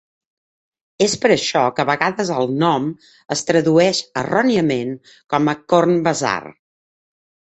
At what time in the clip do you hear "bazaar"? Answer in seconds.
6.09-6.53